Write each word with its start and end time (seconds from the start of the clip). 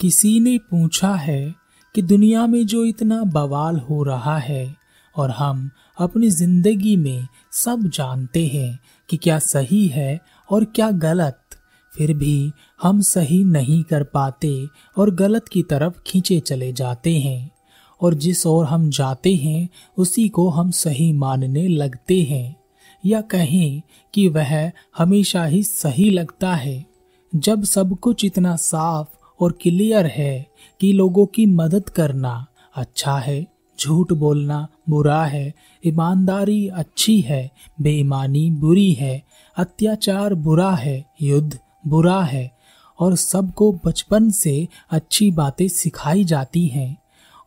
किसी 0.00 0.40
ने 0.40 0.58
पूछा 0.58 1.14
है 1.14 1.54
कि 1.94 2.02
दुनिया 2.02 2.46
में 2.46 2.66
जो 2.66 2.84
इतना 2.84 3.22
बवाल 3.24 3.76
हो 3.76 4.02
रहा 4.02 4.38
है 4.38 4.76
और 5.16 5.30
हम 5.30 5.70
अपनी 5.98 6.30
ज़िंदगी 6.30 6.96
में 6.96 7.26
सब 7.52 7.90
जानते 7.94 8.46
हैं 8.46 8.78
कि 9.08 9.16
क्या 9.16 9.38
सही 9.38 9.86
है 9.86 10.20
और 10.50 10.64
क्या 10.64 10.90
गलत, 10.90 11.40
फिर 11.94 12.14
भी 12.14 12.52
हम 12.82 13.00
सही 13.00 13.44
नहीं 13.44 13.82
कर 13.82 14.02
पाते 14.04 14.66
और 14.96 15.14
गलत 15.14 15.48
की 15.48 15.62
तरफ़ 15.62 16.00
खींचे 16.06 16.40
चले 16.40 16.72
जाते 16.72 17.18
हैं 17.18 17.50
और 18.00 18.14
जिस 18.14 18.46
ओर 18.46 18.64
हम 18.64 18.90
जाते 18.90 19.34
हैं, 19.34 19.68
उसी 19.96 20.28
को 20.28 20.48
हम 20.48 20.70
सही 20.70 21.12
मानने 21.12 21.68
लगते 21.68 22.22
हैं 22.22 22.56
या 23.06 23.20
कहें 23.20 23.82
कि 24.14 24.28
वह 24.28 24.72
हमेशा 24.98 25.44
ही 25.44 25.62
सही 25.62 26.10
लगता 26.10 26.54
है। 26.54 26.86
जब 27.36 27.64
सब 27.64 27.98
कुछ 27.98 28.24
इतना 28.24 28.56
साफ़ 28.56 29.17
और 29.40 29.52
क्लियर 29.52 30.06
है 30.06 30.46
कि 30.80 30.92
लोगों 30.92 31.26
की 31.26 31.46
मदद 31.46 31.88
करना 31.88 32.46
अच्छा 32.76 33.16
है, 33.18 33.46
झूठ 33.80 34.12
बोलना 34.12 34.68
बुरा 34.88 35.24
है, 35.24 35.54
ईमानदारी 35.86 36.68
अच्छी 36.68 37.20
है, 37.20 37.50
बेईमानी 37.80 38.50
बुरी 38.50 38.92
है, 38.92 39.22
अत्याचार 39.56 40.34
बुरा 40.34 40.70
है, 40.70 41.04
युद्ध 41.22 41.58
बुरा 41.86 42.22
है, 42.22 42.58
और 43.00 43.16
सबको 43.16 43.72
बचपन 43.86 44.30
से 44.30 44.68
अच्छी 44.90 45.30
बातें 45.30 45.68
सिखाई 45.68 46.24
जाती 46.24 46.66
हैं 46.66 46.96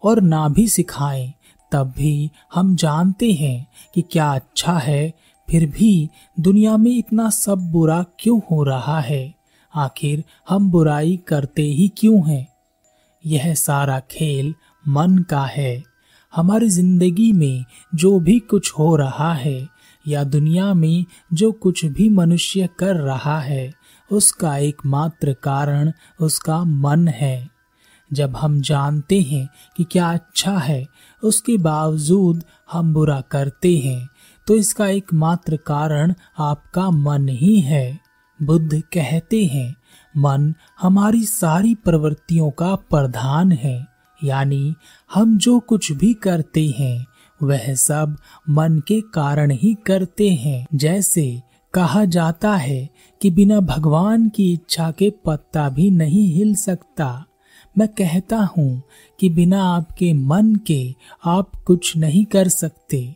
और 0.04 0.22
ना 0.22 0.48
भी 0.50 0.68
सिखाएँ, 0.68 1.34
तब 1.72 1.94
भी 1.98 2.32
हम 2.54 2.76
जानते 2.76 3.32
हैं 3.32 3.68
कि 3.94 4.02
क्या 4.02 4.34
अच्छा 4.34 4.74
है, 4.74 5.14
फिर 5.50 5.66
भी 5.66 6.10
दुनिया 6.40 6.78
में 6.78 6.98
इतना 6.98 7.30
सब 7.30 7.72
बुरा 7.72 8.06
क्यों 8.20 8.40
हो 8.52 8.64
रहा 8.64 9.00
है। 9.00 9.41
आखिर 9.74 10.24
हम 10.50 10.70
बुराई 10.72 11.20
करते 11.28 11.62
ही 11.62 11.88
क्यों 11.98 12.30
हैं? 12.30 12.48
यह 13.26 13.54
सारा 13.54 14.00
खेल 14.00 14.54
मन 14.86 15.18
का 15.18 15.44
है। 15.46 15.84
हमारी 16.34 16.70
ज़िंदगी 16.70 17.32
में 17.34 17.66
जो 17.96 18.20
भी 18.20 18.40
कुछ 18.40 18.72
हो 18.72 18.96
रहा 18.96 19.34
है 19.34 19.68
या 20.08 20.24
दुनिया 20.24 20.74
में 20.74 21.06
जो 21.34 21.52
कुछ 21.52 21.86
भी 21.86 22.10
मनुष्य 22.10 22.70
कर 22.80 22.96
रहा 22.96 23.40
है, 23.40 23.74
उसका 24.12 24.58
एकमात्र 24.58 25.34
कारण 25.34 25.92
उसका 26.20 26.64
मन 26.64 27.08
है। 27.08 27.50
जब 28.12 28.36
हम 28.38 28.60
जानते 28.62 29.22
हैं 29.22 29.48
कि 29.78 29.84
क्या 29.84 30.12
अच्छा 30.12 30.58
है, 30.58 30.88
उसके 31.24 31.58
बावजूद 31.58 32.44
हम 32.72 32.94
बुरा 32.94 33.22
करते 33.22 33.78
हैं 33.78 34.08
तो 34.48 34.56
इसका 34.56 34.88
एकमात्र 34.88 35.58
कारण 35.58 36.14
आपका 36.40 36.90
मन 36.92 37.28
ही 37.30 37.60
है। 37.60 38.00
बुद्ध 38.44 38.82
कहते 38.94 39.46
हैं, 39.46 39.76
मन 40.18 40.54
हमारी 40.82 41.26
सारी 41.26 41.76
प्रवृत्तियों 41.76 42.52
का 42.52 42.76
प्रधान 42.76 43.52
है। 43.52 43.88
यानी 44.24 44.76
हम 45.14 45.38
जो 45.38 45.60
कुछ 45.60 45.92
भी 45.92 46.14
करते 46.14 46.68
हैं, 46.68 47.06
वह 47.44 47.74
सब 47.74 48.18
मन 48.50 48.82
के 48.88 49.02
कारण 49.02 49.52
ही 49.52 49.74
करते 49.74 50.30
हैं। 50.30 50.68
जैसे 50.76 51.42
कहा 51.74 52.06
जाता 52.06 52.56
है 52.56 52.90
कि 53.22 53.32
बिना 53.32 53.60
भगवान 53.60 54.30
की 54.30 54.54
इच्छा 54.54 54.92
के 54.92 55.14
पत्ता 55.26 55.70
भी 55.70 55.92
नहीं 55.92 56.34
हिल 56.34 56.56
सकता। 56.56 57.26
मैं 57.78 57.88
कहता 57.88 58.38
हूँ 58.58 58.82
कि 59.20 59.30
बिना 59.30 59.64
आपके 59.64 60.14
मन 60.14 60.56
के 60.56 60.96
आप 61.26 61.52
कुछ 61.56 61.98
नहीं 61.98 62.26
कर 62.26 62.48
सकते। 62.48 63.16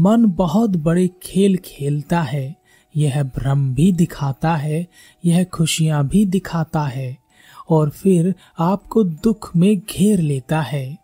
मन 0.00 0.26
बहुत 0.26 0.70
बड़े 0.70 1.10
खेल 1.22 1.58
खेलता 1.64 2.22
है 2.22 2.56
यह 2.96 3.22
भ्रम 3.22 3.74
भी 3.74 3.92
दिखाता 3.92 4.56
है, 4.56 4.86
यह 5.24 5.44
खुशियाँ 5.44 6.08
भी 6.08 6.26
दिखाता 6.26 6.82
है, 6.82 7.16
और 7.70 7.90
फिर 7.90 8.34
आपको 8.58 9.04
दुख 9.04 9.56
में 9.56 9.78
घेर 9.78 10.18
लेता 10.18 10.60
है, 10.60 10.98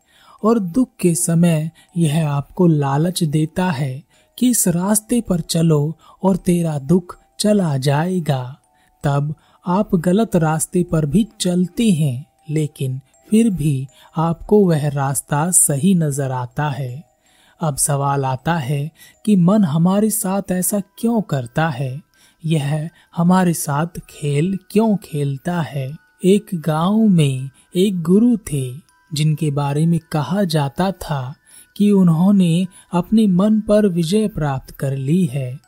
और 0.44 0.58
दुख 0.58 0.88
के 1.00 1.14
समय 1.14 1.70
यह 1.96 2.28
आपको 2.28 2.66
लालच 2.66 3.22
देता 3.22 3.70
है 3.70 4.02
कि 4.38 4.50
इस 4.50 4.68
रास्ते 4.68 5.20
पर 5.20 5.40
चलो 5.40 5.96
और 6.22 6.36
तेरा 6.36 6.78
दुख 6.78 7.16
चला 7.38 7.76
जाएगा। 7.76 8.56
तब 9.04 9.34
आप 9.66 9.94
गलत 9.94 10.36
रास्ते 10.36 10.82
पर 10.82 11.06
भी 11.06 11.28
चलते 11.40 11.90
हैं, 11.90 12.26
लेकिन 12.50 13.00
फिर 13.30 13.50
भी 13.50 13.88
आपको 14.16 14.66
वह 14.66 14.88
रास्ता 14.88 15.50
सही 15.50 15.94
नज़र 15.94 16.30
आता 16.30 16.68
है। 16.68 17.11
अब 17.60 17.76
सवाल 17.76 18.24
आता 18.24 18.54
है 18.54 18.90
कि 19.26 19.36
मन 19.36 19.64
हमारे 19.64 20.10
साथ 20.10 20.42
ऐसा 20.52 20.80
क्यों 20.80 21.22
करता 21.22 21.68
है? 21.68 22.02
यह 22.44 22.90
हमारे 23.16 23.54
साथ 23.54 23.86
खेल 23.86 24.58
क्यों 24.70 24.96
खेलता 24.96 25.60
है? 25.60 25.96
एक 26.24 26.46
गाँव 26.54 26.98
में 26.98 27.50
एक 27.76 28.02
गुरु 28.02 28.36
थे, 28.36 28.74
जिनके 29.14 29.50
बारे 29.50 29.86
में 29.86 30.00
कहा 30.12 30.44
जाता 30.44 30.92
था 30.92 31.34
कि 31.76 31.90
उन्होंने 31.90 32.66
अपने 32.92 33.26
मन 33.26 33.60
पर 33.60 33.88
विजय 33.88 34.28
प्राप्त 34.28 34.70
कर 34.70 34.96
ली 34.96 35.24
है 35.24 35.60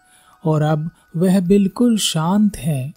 और 0.44 0.62
अब 0.62 0.90
वह 1.16 1.40
बिल्कुल 1.40 1.98
शांत 1.98 2.56
है 2.56 2.92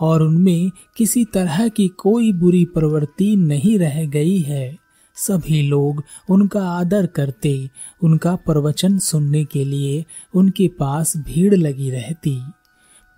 और 0.00 0.22
उनमें 0.22 0.70
किसी 0.96 1.24
तरह 1.24 1.68
की 1.68 1.88
कोई 1.88 2.32
बुरी 2.32 2.64
प्रवृत्ति 2.64 3.36
नहीं 3.36 3.78
रह 3.78 4.04
गई 4.04 4.38
है। 4.38 4.81
सभी 5.14 5.62
लोग 5.62 6.04
उनका 6.30 6.68
आदर 6.68 7.06
करते, 7.06 7.70
उनका 8.02 8.34
प्रवचन 8.34 8.98
सुनने 8.98 9.44
के 9.44 9.64
लिए 9.64 10.04
उनके 10.34 10.68
पास 10.68 11.16
भीड़ 11.16 11.54
लगी 11.54 11.90
रहती। 11.90 12.40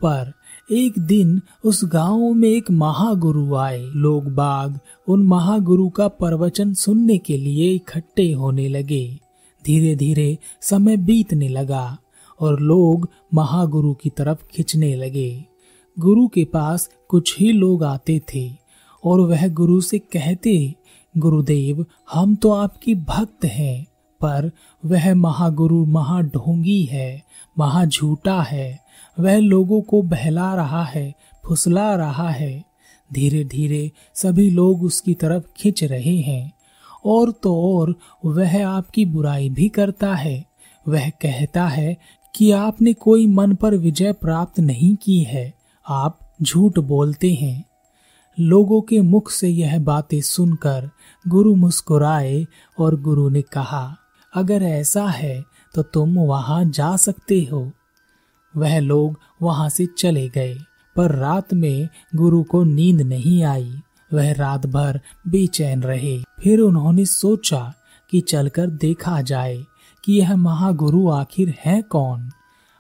पर 0.03 0.33
एक 0.73 0.99
दिन 0.99 1.41
उस 1.65 1.81
गाँव 1.85 2.33
में 2.33 2.49
एक 2.49 2.71
महागुरु 2.71 3.55
आए। 3.55 3.83
लोग 3.85 4.35
बाग 4.35 4.79
उन 5.09 5.23
महागुरु 5.23 5.89
का 5.89 6.09
प्रवचन 6.09 6.75
सुनने 6.75 7.19
के 7.19 7.37
लिए 7.37 7.75
इकट्ठे 7.75 8.33
होने 8.33 8.69
लगे। 8.69 9.19
धीरे 9.65 9.97
धीरे 9.97 10.39
समय 10.61 10.97
बीतने 10.97 11.49
लगा 11.49 11.99
और 12.41 12.61
लोग 12.61 13.09
महागुरु 13.35 13.95
की 13.95 14.11
तरफ़ 14.11 14.45
खिंचने 14.51 14.95
लगे। 14.97 15.45
गुरु 15.99 16.29
के 16.29 16.45
पास 16.45 16.91
कुछ 17.09 17.39
ही 17.39 17.53
लोग 17.53 17.85
आते 17.85 18.23
थे 18.35 18.53
और 19.05 19.21
वह 19.21 19.49
गुरु 19.49 19.81
से 19.81 19.99
कहते 19.99 20.75
गुरुदेव, 21.19 21.87
हम 22.13 22.35
तो 22.35 22.53
आपकी 22.53 22.95
भक्त 22.95 23.45
हैं, 23.45 23.85
पर 24.21 24.51
वह 24.85 25.15
महागुरु 25.15 25.87
महाढोंगी 25.87 26.83
है, 26.83 27.23
महा 27.59 27.85
झूठा 27.85 28.43
है। 28.43 28.81
वह 29.21 29.39
लोगों 29.39 29.81
को 29.81 30.03
बहला 30.03 30.55
रहा 30.55 30.85
है, 30.85 31.15
फुसला 31.47 31.95
रहा 31.95 32.31
है। 32.31 32.65
धीरे 33.13 33.45
धीरे 33.45 33.93
सभी 34.15 34.51
लोग 34.51 34.83
उसकी 34.83 35.15
तरफ़ 35.15 35.45
खिंच 35.57 35.85
रहे 35.85 36.17
हैं। 36.17 36.53
और 37.05 37.31
तो 37.31 37.79
और 37.79 37.97
वह 38.25 38.69
आपकी 38.69 39.05
बुराई 39.05 39.49
भी 39.49 39.69
करता 39.69 40.15
है। 40.15 40.45
वह 40.89 41.09
कहता 41.09 41.69
है 41.69 41.97
कि 42.35 42.51
आपने 42.51 42.93
कोई 42.93 43.27
मन 43.27 43.55
पर 43.55 43.75
विजय 43.75 44.13
प्राप्त 44.13 44.61
नहीं 44.61 44.97
की 44.97 45.23
है। 45.23 45.55
आप 45.89 46.35
झूठ 46.43 46.79
बोलते 46.79 47.35
हैं। 47.35 47.65
लोगों 48.37 48.81
के 48.81 49.01
मुख 49.01 49.31
से 49.31 49.49
यह 49.49 49.79
बातें 49.79 50.21
सुनकर 50.21 50.91
गुरु 51.29 51.55
मुस्कुराए 51.55 52.47
और 52.79 53.01
गुरु 53.01 53.29
ने 53.29 53.43
कहा, 53.43 53.97
अगर 54.33 54.63
ऐसा 54.63 55.07
है 55.07 55.45
तो 55.75 55.83
तुम 55.83 56.19
वहाँ 56.19 56.65
जा 56.65 56.97
सकते 56.97 57.49
हो। 57.53 57.71
वह 58.55 58.79
लोग 58.79 59.19
वहाँ 59.43 59.69
से 59.69 59.87
चले 59.99 60.29
गए, 60.29 60.55
पर 60.97 61.15
रात 61.15 61.55
में 61.55 61.89
गुरु 62.17 62.43
को 62.43 62.63
नींद 62.65 63.01
नहीं 63.01 63.43
आई। 63.45 63.73
वह 64.13 64.33
रात 64.33 64.67
भर 64.67 65.01
बेचैन 65.29 65.83
रहे। 65.83 66.19
फिर 66.41 66.61
उन्होंने 66.61 67.05
सोचा 67.05 67.73
कि 68.11 68.21
चलकर 68.21 68.67
देखा 68.67 69.21
जाए 69.21 69.57
कि 70.05 70.19
यह 70.19 70.37
महागुरु 70.37 71.09
आखिर 71.09 71.55
है 71.65 71.81
कौन। 71.83 72.31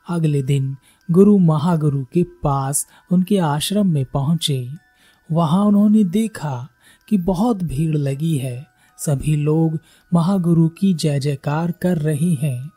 अगले 0.06 0.42
दिन 0.42 0.76
गुरु 1.08 1.38
महागुरु 1.38 2.04
के 2.04 2.22
पास 2.42 2.86
उनके 3.12 3.38
आश्रम 3.38 3.86
में 3.86 4.04
पहुँचे। 4.04 4.83
वहाँ 5.32 5.64
उन्होंने 5.64 6.04
देखा 6.04 6.68
कि 7.08 7.16
बहुत 7.16 7.62
भीड़ 7.62 7.96
लगी 7.96 8.36
है। 8.36 8.66
सभी 8.98 9.36
लोग 9.36 9.78
महागुरु 10.14 10.68
की 10.68 10.94
जय 10.94 11.20
जयकार 11.20 11.72
कर 11.72 11.98
रहे 11.98 12.32
हैं। 12.34 12.70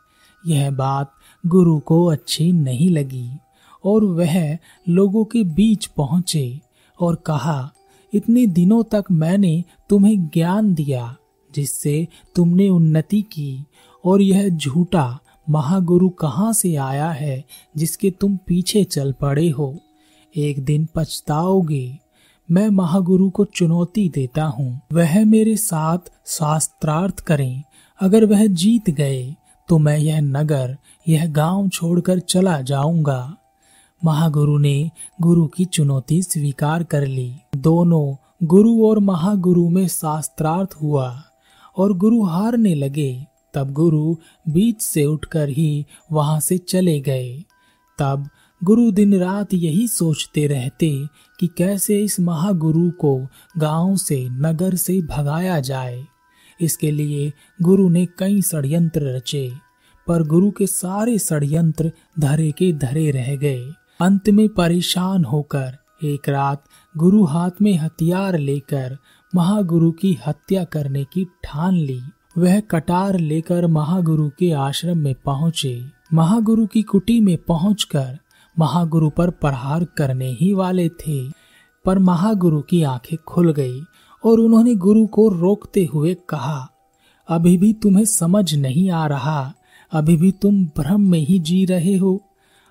यह 0.46 0.70
बात 0.70 1.12
गुरु 1.46 1.78
को 1.78 2.04
अच्छी 2.06 2.52
नहीं 2.52 2.90
लगी 2.90 3.30
और 3.84 4.04
वह 4.04 4.58
लोगों 4.88 5.24
के 5.24 5.44
बीच 5.44 5.86
पहुँचे 5.86 6.60
और 7.00 7.14
कहा, 7.14 7.72
इतने 8.14 8.46
दिनों 8.46 8.82
तक 8.82 9.04
मैंने 9.10 9.64
तुम्हें 9.90 10.26
ज्ञान 10.26 10.74
दिया, 10.74 11.16
जिससे 11.54 12.08
तुमने 12.34 12.68
उन्नति 12.68 13.22
की 13.22 13.64
और 14.04 14.22
यह 14.22 14.48
झूठा 14.48 15.18
महागुरु 15.50 16.08
कहाँ 16.08 16.52
से 16.52 16.74
आया 16.74 17.10
है 17.10 17.44
जिसके 17.76 18.10
तुम 18.10 18.36
पीछे 18.36 18.84
चल 18.84 19.12
पड़े 19.12 19.48
हो? 19.48 19.78
एक 20.36 20.64
दिन 20.64 20.88
पछताओगे 20.94 21.98
मैं 22.50 22.68
महागुरु 22.68 23.30
को 23.30 23.44
चुनौती 23.44 24.08
देता 24.08 24.44
हूँ। 24.44 24.80
वह 24.92 25.24
मेरे 25.24 25.56
साथ 25.56 25.98
शास्त्रार्थ 26.26 27.20
करें। 27.20 27.62
अगर 28.00 28.24
वह 28.24 28.46
जीत 28.46 28.90
गए 28.90 29.34
तो 29.68 29.78
मैं 29.78 29.98
यह 29.98 30.20
नगर, 30.20 30.76
यह 31.08 31.26
गाँव 31.26 31.68
छोड़कर 31.68 32.18
चला 32.18 32.60
जाऊँगा। 32.60 33.36
महागुरु 34.04 34.58
ने 34.58 34.90
गुरु 35.20 35.46
की 35.46 35.64
चुनौती 35.64 36.22
स्वीकार 36.22 36.84
कर 36.84 37.06
ली। 37.06 37.34
दोनों, 37.56 38.14
गुरु 38.46 38.84
और 38.84 38.98
महागुरु 38.98 39.68
में 39.68 39.86
शास्त्रार्थ 39.88 40.74
हुआ 40.82 41.22
और 41.76 41.92
गुरु 41.92 42.22
हारने 42.22 42.74
लगे। 42.74 43.26
तब 43.54 43.72
गुरु 43.72 44.14
बीच 44.48 44.80
से 44.82 45.04
उठकर 45.04 45.48
ही 45.48 45.86
वहाँ 46.12 46.40
से 46.40 46.58
चले 46.58 47.00
गए। 47.00 47.44
तब 47.98 48.28
गुरु 48.64 48.90
दिन 48.90 49.14
रात 49.14 49.54
यही 49.54 49.88
सोचते 49.88 50.46
रहते 50.46 51.06
कि 51.40 51.46
कैसे 51.46 51.98
इस 51.98 52.20
महागुरु 52.20 52.90
को 52.90 53.26
गाँव 53.58 53.96
से 53.96 54.28
नगर 54.30 54.74
से 54.74 55.00
भगाया 55.00 55.60
जाए। 55.60 56.04
इसके 56.60 56.90
लिए 56.90 57.32
गुरु 57.62 57.88
ने 57.88 58.06
कई 58.18 58.42
षड्यंत्र 58.42 59.16
रचे, 59.16 59.52
पर 60.06 60.22
गुरु 60.22 60.50
के 60.50 60.66
सारे 60.66 61.18
षड्यंत्र 61.18 61.92
धरे 62.18 62.50
के 62.50 62.72
धरे 62.72 63.10
रह 63.10 63.36
गए। 63.36 63.64
अंत 64.00 64.28
में 64.28 64.48
परेशान 64.48 65.24
होकर 65.24 65.76
एक 66.04 66.28
रात 66.28 66.64
गुरु 66.96 67.24
हाथ 67.24 67.62
में 67.62 67.78
हथियार 67.78 68.38
लेकर 68.38 68.96
महागुरु 69.34 69.90
की 69.90 70.18
हत्या 70.26 70.64
करने 70.64 71.04
की 71.04 71.24
ठान 71.44 71.74
ली। 71.74 72.00
वह 72.38 72.60
कटार 72.60 73.18
लेकर 73.18 73.66
महागुरु 73.66 74.28
के 74.28 74.50
आश्रम 74.50 74.98
में 74.98 75.14
पहुँचे। 75.14 75.84
महागुरु 76.14 76.66
की 76.66 76.82
कुटी 76.82 77.20
में 77.20 77.36
पहुंचकर 77.38 78.18
महागुरु 78.58 79.10
पर 79.10 79.30
प्रहार 79.30 79.84
करने 79.96 80.30
ही 80.30 80.52
वाले 80.52 80.88
थे। 80.88 81.18
पर 81.84 81.98
महागुरु 81.98 82.60
की 82.60 82.82
आँखें 82.82 83.16
खुल 83.18 83.52
गई 83.52 83.80
और 84.24 84.40
उन्होंने 84.40 84.74
गुरु 84.74 85.06
को 85.06 85.28
रोकते 85.28 85.84
हुए 85.84 86.14
कहा, 86.28 86.68
अभी 87.28 87.56
भी 87.58 87.72
तुम्हें 87.72 88.04
समझ 88.04 88.54
नहीं 88.54 88.90
आ 88.90 89.06
रहा। 89.06 89.52
अभी 89.92 90.16
भी 90.16 90.30
तुम 90.32 90.64
भ्रम 90.76 91.00
में 91.00 91.20
ही 91.20 91.38
जी 91.38 91.64
रहे 91.64 91.96
हो। 91.96 92.20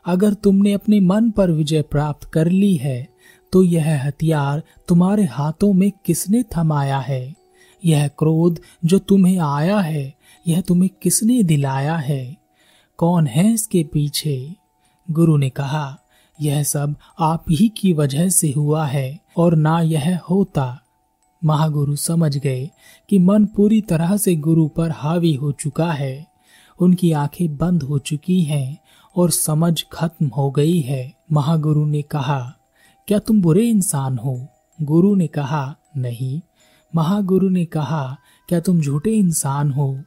अगर 0.05 0.33
तुमने 0.33 0.73
अपने 0.73 0.99
मन 0.99 1.29
पर 1.31 1.51
विजय 1.51 1.81
प्राप्त 1.81 2.23
कर 2.23 2.47
ली 2.47 2.75
है 2.75 3.07
तो 3.53 3.63
यह 3.63 4.05
हथियार 4.05 4.61
तुम्हारे 4.87 5.23
हाथों 5.23 5.73
में 5.73 5.91
किसने 6.05 6.43
थमाया 6.57 6.99
है? 6.99 7.33
यह 7.85 8.07
क्रोध 8.07 8.59
जो 8.85 8.99
तुम्हें 8.99 9.39
आया 9.39 9.79
है, 9.79 10.13
यह 10.47 10.61
तुम्हें 10.61 10.89
किसने 11.01 11.41
दिलाया 11.43 11.95
है? 11.95 12.35
कौन 12.97 13.27
है 13.27 13.51
इसके 13.53 13.83
पीछे? 13.83 14.55
गुरु 15.11 15.37
ने 15.37 15.49
कहा, 15.49 15.97
यह 16.41 16.63
सब 16.63 16.95
आप 17.19 17.45
ही 17.49 17.69
की 17.69 17.93
वजह 17.93 18.29
से 18.29 18.51
हुआ 18.51 18.85
है 18.85 19.19
और 19.37 19.55
ना 19.55 19.79
यह 19.79 20.19
होता। 20.19 20.81
महागुरु 21.43 21.95
समझ 21.95 22.37
गए 22.37 22.69
कि 23.09 23.19
मन 23.19 23.45
पूरी 23.45 23.81
तरह 23.81 24.17
से 24.17 24.35
गुरु 24.35 24.67
पर 24.67 24.91
हावी 24.91 25.33
हो 25.33 25.51
चुका 25.51 25.91
है। 25.91 26.27
उनकी 26.79 27.11
आँखें 27.11 27.57
बंद 27.57 27.83
हो 27.83 27.99
चुकी 27.99 28.41
हैं 28.41 28.77
और 29.15 29.31
समझ 29.31 29.85
खत्म 29.93 30.27
हो 30.27 30.51
गई 30.51 30.79
है। 30.81 31.13
महागुरु 31.31 31.85
ने 31.85 32.01
कहा, 32.01 32.53
क्या 33.07 33.19
तुम 33.19 33.41
बुरे 33.41 33.69
इंसान 33.69 34.17
हो? 34.17 34.47
गुरु 34.81 35.15
ने 35.15 35.27
कहा, 35.27 35.75
नहीं। 35.97 36.41
महागुरु 36.95 37.49
ने 37.49 37.65
कहा, 37.65 38.17
क्या 38.49 38.59
तुम 38.59 38.81
झूठे 38.81 39.11
इंसान 39.11 39.71
हो? 39.71 40.03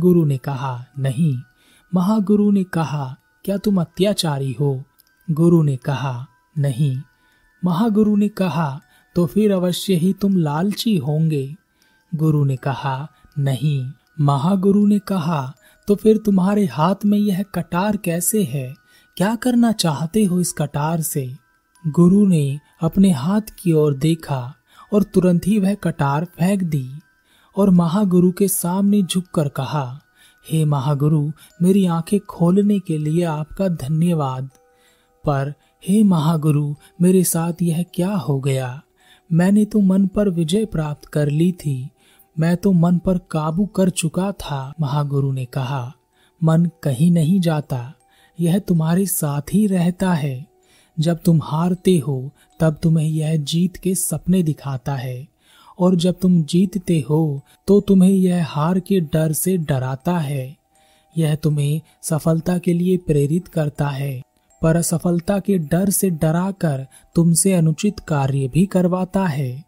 गुरु 0.00 0.24
ने 0.24 0.38
कहा, 0.38 0.84
नहीं। 0.98 1.38
महागुरु 1.94 2.50
ने 2.50 2.64
कहा 2.64 3.16
क्या 3.44 3.56
तुम 3.56 3.80
अत्याचारी 3.80 4.52
हो? 4.52 4.84
गुरु 5.30 5.62
ने 5.62 5.76
कहा, 5.76 6.26
नहीं। 6.58 7.00
महागुरु 7.64 8.16
ने 8.16 8.28
कहा 8.28 8.80
तो 9.14 9.26
फिर 9.26 9.52
अवश्य 9.52 9.94
ही 9.94 10.12
तुम 10.12 10.36
लालची 10.36 10.96
होंगे। 10.96 11.56
गुरु 12.14 12.44
ने 12.44 12.56
कहा, 12.56 13.08
नहीं। 13.38 13.90
महागुरु 14.20 14.86
ने 14.86 14.98
कहा 14.98 15.54
तो 15.88 15.94
फिर 15.94 16.16
तुम्हारे 16.16 16.66
हाथ 16.66 16.94
में 17.06 17.18
यह 17.18 17.42
कटार 17.42 17.96
कैसे 17.96 18.44
है? 18.44 18.74
क्या 19.16 19.34
करना 19.34 19.72
चाहते 19.72 20.24
हो 20.24 20.40
इस 20.40 20.52
कटार 20.52 21.00
से? 21.00 21.36
गुरु 21.86 22.26
ने 22.26 22.60
अपने 22.82 23.10
हाथ 23.10 23.40
की 23.40 23.72
ओर 23.72 23.94
देखा 23.94 24.54
और 24.92 25.02
तुरंत 25.02 25.46
ही 25.46 25.58
वह 25.58 25.74
कटार 25.74 26.24
फेंक 26.24 26.62
दी 26.62 26.90
और 27.56 27.70
महागुरु 27.70 28.32
के 28.32 28.48
सामने 28.48 29.02
झुककर 29.02 29.48
कहा 29.48 30.00
हे 30.50 30.64
महागुरु, 30.64 31.32
मेरी 31.62 31.86
आँखें 31.86 32.20
खोलने 32.20 32.78
के 32.78 32.98
लिए 32.98 33.24
आपका 33.24 33.68
धन्यवाद। 33.68 34.50
पर 35.24 35.54
हे 35.88 36.02
महागुरु, 36.02 36.74
मेरे 37.02 37.24
साथ 37.24 37.52
यह 37.62 37.84
क्या 37.94 38.10
हो 38.10 38.40
गया? 38.40 38.82
मैंने 39.32 39.64
तो 39.64 39.80
मन 39.80 40.06
पर 40.06 40.28
विजय 40.28 40.64
प्राप्त 40.64 41.04
कर 41.04 41.28
ली 41.28 41.52
थी। 41.52 41.90
मैं 42.38 42.56
तो 42.56 42.72
मन 42.72 42.98
पर 42.98 43.18
काबू 43.18 43.66
कर 43.66 43.90
चुका 43.90 44.32
था, 44.32 44.74
महागुरु 44.80 45.32
ने 45.32 45.44
कहा। 45.44 45.94
मन 46.44 46.70
कहीं 46.82 47.10
नहीं 47.10 47.40
जाता। 47.40 47.94
यह 48.40 48.58
तुम्हारे 48.58 49.06
साथ 49.06 49.42
ही 49.52 49.66
रहता 49.66 50.14
है। 50.14 50.46
जब 50.98 51.18
तुम 51.24 51.40
हारते 51.42 51.98
हो, 51.98 52.30
तब 52.60 52.78
तुम्हें 52.82 53.08
यह 53.08 53.36
जीत 53.36 53.76
के 53.76 53.94
सपने 53.94 54.42
दिखाता 54.42 54.94
है। 54.94 55.28
और 55.78 55.94
जब 55.96 56.18
तुम 56.20 56.42
जीतते 56.42 56.98
हो 57.00 57.40
तो 57.68 57.80
तुम्हें 57.80 58.10
यह 58.10 58.46
हार 58.46 58.80
के 58.80 59.00
डर 59.12 59.32
से 59.32 59.56
डराता 59.58 60.18
है। 60.18 60.56
यह 61.16 61.34
तुम्हें 61.34 61.80
सफलता 62.02 62.56
के 62.58 62.72
लिए 62.72 62.96
प्रेरित 62.96 63.48
करता 63.48 63.88
है, 63.88 64.20
पर 64.62 64.76
असफलता 64.76 65.38
के 65.38 65.58
डर 65.58 65.90
से 65.90 66.10
डराकर 66.10 66.86
तुमसे 67.16 67.52
अनुचित 67.52 68.00
कार्य 68.00 68.48
भी 68.48 68.66
करवाता 68.66 69.26
है। 69.26 69.64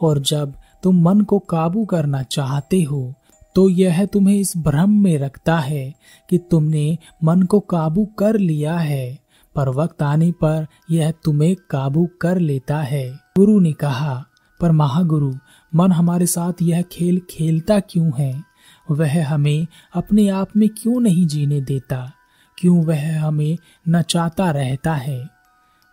और 0.00 0.18
जब 0.22 0.54
तुम 0.82 1.02
मन 1.02 1.20
को 1.20 1.38
काबू 1.38 1.84
करना 1.84 2.22
चाहते 2.22 2.82
हो 2.82 3.12
तो 3.56 3.68
यह 3.68 4.04
तुम्हें 4.04 4.36
इस 4.36 4.52
भ्रम 4.56 4.90
में 4.94 5.16
रखता 5.18 5.58
है 5.58 5.92
कि 6.30 6.38
तुमने 6.50 6.98
मन 7.24 7.42
को 7.42 7.60
काबू 7.60 8.04
कर 8.18 8.36
लिया 8.36 8.76
है, 8.76 9.18
पर 9.54 9.68
वक्त 9.68 10.02
आने 10.02 10.30
पर 10.32 10.66
यह 10.90 11.10
तुम्हें 11.24 11.54
काबू 11.70 12.06
कर 12.20 12.38
लेता 12.38 12.78
है। 12.78 13.08
गुरु 13.36 13.58
ने 13.60 13.72
कहा 13.72 14.24
पर 14.60 14.72
महागुरु, 14.72 15.34
मन 15.74 15.92
हमारे 15.92 16.26
साथ 16.26 16.62
यह 16.62 16.82
खेल 16.82 17.20
खेलता 17.30 17.80
क्यों 17.80 18.10
है? 18.18 18.42
वह 18.90 19.26
हमें 19.28 19.66
अपने 19.94 20.28
आप 20.28 20.48
में 20.56 20.68
क्यों 20.68 21.00
नहीं 21.00 21.26
जीने 21.26 21.60
देता? 21.60 22.10
क्यों 22.58 22.84
वह 22.84 23.20
हमें 23.20 23.58
नचाता 23.88 24.50
रहता 24.50 24.94
है? 24.94 25.28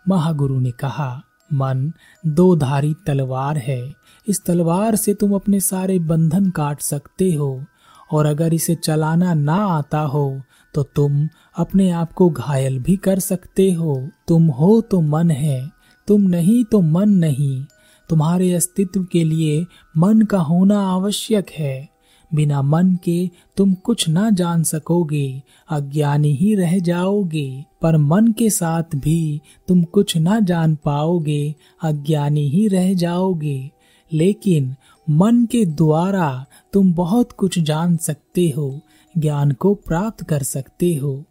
महागुरु 0.08 0.60
ने 0.60 0.70
कहा, 0.70 1.22
मन, 1.52 1.92
दो 2.26 2.56
धारी 2.56 2.94
तलवार 3.06 3.58
है। 3.58 3.92
इस 4.28 4.44
तलवार 4.44 4.96
से 4.96 5.14
तुम 5.14 5.34
अपने 5.34 5.60
सारे 5.60 5.98
बंधन 5.98 6.50
काट 6.50 6.80
सकते 6.80 7.32
हो। 7.32 7.64
और 8.12 8.26
अगर 8.26 8.54
इसे 8.54 8.74
चलाना 8.74 9.34
ना 9.34 9.56
आता 9.66 10.00
हो 10.00 10.40
तो 10.74 10.82
तुम 10.82 11.28
अपने 11.58 11.90
आप 11.90 12.12
को 12.12 12.28
घायल 12.30 12.78
भी 12.78 12.96
कर 12.96 13.18
सकते 13.18 13.70
हो। 13.72 14.08
तुम 14.28 14.46
हो 14.46 14.80
तो 14.80 15.00
मन 15.00 15.30
है, 15.30 15.70
तुम 16.06 16.20
नहीं 16.20 16.64
तो 16.64 16.80
मन 16.80 17.08
नहीं। 17.08 17.64
तुम्हारे 18.08 18.54
अस्तित्व 18.54 19.04
के 19.04 19.24
लिए 19.24 19.66
मन 19.96 20.22
का 20.22 20.38
होना 20.38 20.80
आवश्यक 20.80 21.50
है। 21.50 21.88
बिना 22.34 22.62
मन 22.62 22.98
के 23.04 23.30
तुम 23.56 23.74
कुछ 23.74 24.08
ना 24.08 24.30
जान 24.30 24.62
सकोगे, 24.62 25.42
अज्ञानी 25.70 26.34
ही 26.34 26.54
रह 26.54 26.78
जाओगे, 26.78 27.64
पर 27.82 27.96
मन 27.96 28.32
के 28.32 28.50
साथ 28.50 28.82
भी 28.94 29.40
तुम 29.68 29.82
कुछ 29.82 30.16
ना 30.16 30.40
जान 30.40 30.74
पाओगे, 30.74 31.54
अज्ञानी 31.82 32.48
ही 32.48 32.68
रह 32.68 32.94
जाओगे। 32.94 33.70
लेकिन 34.12 34.74
मन 35.10 35.46
के 35.46 35.66
द्वारा 35.66 36.46
तुम 36.72 36.94
बहुत 36.94 37.32
कुछ 37.32 37.58
जान 37.58 37.96
सकते 37.96 38.54
हो, 38.56 38.80
ज्ञान 39.18 39.52
को 39.52 39.74
प्राप्त 39.74 40.24
कर 40.24 40.42
सकते 40.42 40.94
हो। 40.94 41.24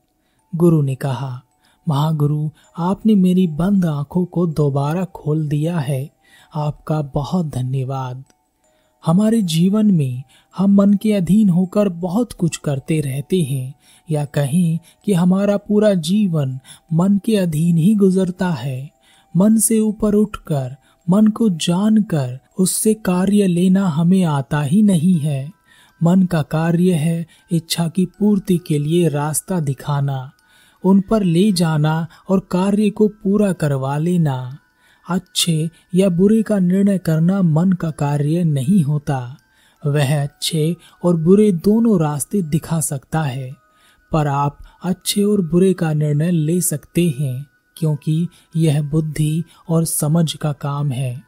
गुरु 0.55 0.81
ने 0.81 0.95
कहा, 0.95 1.41
महागुरु, 1.89 2.49
आपने 2.77 3.15
मेरी 3.15 3.47
बंद 3.47 3.85
आँखों 3.85 4.25
को 4.25 4.47
दोबारा 4.47 5.05
खोल 5.05 5.47
दिया 5.47 5.79
है। 5.79 6.09
आपका 6.55 7.01
बहुत 7.01 7.45
धन्यवाद। 7.45 8.23
हमारे 9.05 9.41
जीवन 9.41 9.91
में 9.91 10.23
हम 10.57 10.73
मन 10.73 10.93
के 10.93 11.13
अधीन 11.13 11.49
होकर 11.49 11.89
बहुत 11.89 12.33
कुछ 12.33 12.57
करते 12.57 13.01
रहते 13.01 13.41
हैं, 13.41 13.73
या 14.11 14.25
कहें 14.25 14.79
कि 15.05 15.13
हमारा 15.13 15.57
पूरा 15.57 15.93
जीवन 15.93 16.59
मन 16.93 17.19
के 17.25 17.35
अधीन 17.37 17.77
ही 17.77 17.95
गुजरता 17.95 18.49
है। 18.49 18.91
मन 19.37 19.57
से 19.57 19.79
ऊपर 19.79 20.13
उठकर, 20.13 20.75
मन 21.09 21.27
को 21.27 21.49
जानकर 21.49 22.39
उससे 22.59 22.93
कार्य 22.93 23.47
लेना 23.47 23.87
हमें 23.87 24.23
आता 24.23 24.61
ही 24.61 24.81
नहीं 24.81 25.19
है। 25.19 25.51
मन 26.03 26.23
का 26.23 26.41
कार्य 26.41 26.93
है 26.93 27.25
इच्छा 27.51 27.87
की 27.87 28.05
पूर्ति 28.05 28.57
के 28.57 28.79
लिए 28.79 29.07
रास्ता 29.07 29.59
दिखाना, 29.59 30.31
उन 30.83 31.01
पर 31.01 31.23
ले 31.23 31.51
जाना 31.51 32.07
और 32.29 32.47
कार्य 32.51 32.89
को 32.89 33.07
पूरा 33.07 33.53
करवा 33.53 33.97
लेना। 33.97 34.57
अच्छे 35.09 35.69
या 35.95 36.09
बुरे 36.09 36.43
का 36.43 36.59
निर्णय 36.59 36.97
करना 36.97 37.41
मन 37.41 37.71
का 37.71 37.91
कार्य 37.91 38.43
नहीं 38.43 38.83
होता। 38.83 39.37
वह 39.85 40.23
अच्छे 40.23 40.75
और 41.03 41.15
बुरे 41.15 41.51
दोनों 41.51 42.01
रास्ते 42.01 42.41
दिखा 42.41 42.79
सकता 42.79 43.21
है, 43.21 43.55
पर 44.11 44.27
आप 44.27 44.59
अच्छे 44.83 45.23
और 45.23 45.41
बुरे 45.41 45.73
का 45.73 45.93
निर्णय 45.93 46.31
ले 46.31 46.61
सकते 46.61 47.15
हैं, 47.19 47.45
क्योंकि 47.77 48.27
यह 48.55 48.81
बुद्धि 48.81 49.43
और 49.69 49.85
समझ 49.85 50.33
का 50.33 50.53
काम 50.53 50.91
है। 50.91 51.23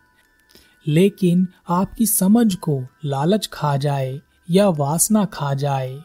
लेकिन 0.88 1.48
आपकी 1.70 2.06
समझ 2.06 2.56
को 2.56 2.84
लालच 3.06 3.50
खा 3.54 3.78
जाए 3.78 4.22
या 4.50 4.70
वासना 4.70 5.26
खा 5.26 5.54
जाए 5.54 6.00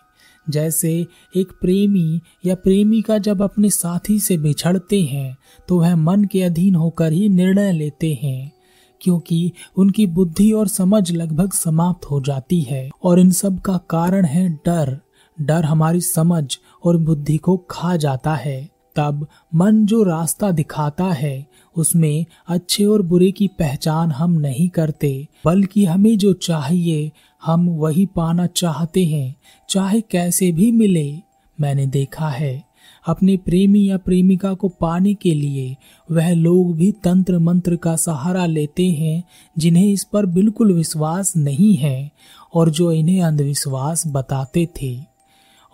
जैसे 0.49 1.07
एक 1.37 1.53
प्रेमी 1.61 2.21
या 2.47 2.55
प्रेमिका 2.55 3.19
जब 3.19 3.43
अपने 3.43 3.71
साथी 3.71 4.21
से 4.21 4.39
बिछड़ते 4.39 5.03
हैं 5.03 5.37
तो 5.69 5.81
वह 5.81 5.97
मन 5.97 6.25
के 6.25 6.43
अधीन 6.43 6.75
होकर 6.75 7.13
ही 7.13 7.29
निर्णय 7.29 7.73
लेते 7.73 8.19
हैं, 8.23 8.53
क्योंकि 9.01 9.53
उनकी 9.77 10.07
बुद्धि 10.07 10.53
और 10.53 10.69
समझ 10.69 11.11
लगभग 11.13 11.53
समाप्त 11.53 12.11
हो 12.11 12.21
जाती 12.21 12.61
है। 12.61 12.91
और 13.05 13.21
इन 13.21 13.31
सब 13.31 13.61
का 13.61 13.77
कारण 13.91 14.25
है 14.25 14.49
डर। 14.67 14.99
डर 15.41 15.65
हमारी 15.65 16.01
समझ 16.01 16.57
और 16.85 16.97
बुद्धि 16.97 17.37
को 17.37 17.57
खा 17.71 17.97
जाता 17.97 18.35
है। 18.35 18.70
तब 18.97 19.27
मन 19.55 19.87
जो 19.87 20.03
रास्ता 20.03 20.51
दिखाता 20.51 21.05
है, 21.05 21.47
उसमें 21.77 22.27
अच्छे 22.49 22.85
और 22.85 23.03
बुरे 23.03 23.31
की 23.31 23.49
पहचान 23.49 24.11
हम 24.11 24.31
नहीं 24.31 24.69
करते, 24.69 25.29
बल्कि 25.45 25.85
हमें 25.85 26.19
जो 26.19 26.33
चाहिए, 26.33 27.13
हम 27.45 27.69
वही 27.69 28.07
पाना 28.07 28.47
चाहते 28.47 29.05
हैं, 29.05 29.37
चाहे 29.69 30.01
कैसे 30.01 30.53
भी 30.53 30.73
मिले, 30.73 31.19
मैंने 31.61 31.87
देखा 31.87 32.29
है। 32.29 32.71
अपने 33.07 33.37
प्रेमी 33.37 33.91
या 33.91 33.99
प्रेमिका 33.99 34.55
को 34.55 34.69
पाने 34.69 35.15
के 35.15 35.35
लिए 35.35 35.77
वह 36.11 36.35
लोग 36.35 36.77
भी 36.77 36.93
तंत्र 36.93 37.39
मंत्र 37.39 37.77
का 37.77 37.97
सहारा 37.97 38.47
लेते 38.47 38.87
हैं, 38.87 39.25
जिन्हें 39.59 39.93
इस 39.93 40.05
पर 40.05 40.27
बिल्कुल 40.27 40.73
विश्वास 40.73 41.37
नहीं 41.37 41.75
है, 41.75 42.11
और 42.55 42.71
जो 42.71 42.93
इन्हें 42.93 43.23
अंधविश्वास 43.23 44.05
बताते 44.07 44.69
थे। 44.83 45.11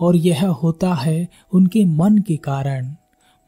और 0.01 0.17
यह 0.17 0.49
होता 0.49 0.95
है 0.95 1.29
उनके 1.53 1.85
मन 1.85 2.19
के 2.19 2.37
कारण। 2.37 2.97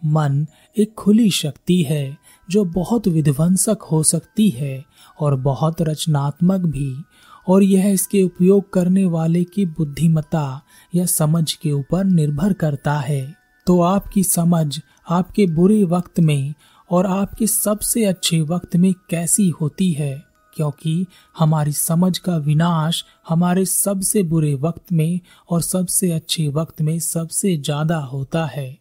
मन 0.05 0.47
एक 0.78 0.95
खुली 0.95 1.31
शक्ति 1.31 1.83
है, 1.83 2.19
जो 2.50 2.64
बहुत 2.64 3.09
विध्वंसक 3.09 3.78
हो 3.83 4.02
सकती 4.02 4.50
है 4.50 4.85
और 5.21 5.37
बहुत 5.37 5.83
रचनात्मक 5.83 6.61
भी, 6.61 7.05
और 7.49 7.62
यह 7.62 7.88
इसके 7.88 8.23
उपयोग 8.23 8.73
करने 8.73 9.07
वाले 9.07 9.45
की 9.45 9.67
बुद्धिमता 9.67 10.62
या 10.95 11.07
समझ 11.07 11.52
के 11.52 11.73
ऊपर 11.73 12.05
निर्भर 12.05 12.52
करता 12.52 12.95
है। 12.95 13.37
तो 13.67 13.81
आपकी 13.81 14.23
समझ 14.23 14.81
आपके 15.11 15.47
बुरे 15.47 15.85
वक्त 15.85 16.21
में 16.21 16.55
और 16.90 17.07
आपके 17.07 17.47
सबसे 17.47 18.05
अच्छे 18.05 18.40
वक्त 18.40 18.76
में 18.76 18.95
कैसी 19.11 19.49
होती 19.49 19.93
है? 19.93 20.25
क्योंकि 20.55 21.07
हमारी 21.38 21.73
समझ 21.73 22.19
का 22.19 22.37
विनाश 22.37 23.05
हमारे 23.28 23.64
सबसे 23.64 24.23
बुरे 24.23 24.55
वक्त 24.55 24.93
में 24.93 25.21
और 25.50 25.62
सबसे 25.62 26.12
अच्छे 26.12 26.49
वक्त 26.49 26.83
में 26.83 26.99
सबसे 26.99 27.57
ज़्यादा 27.57 27.99
होता 27.99 28.47
है। 28.47 28.78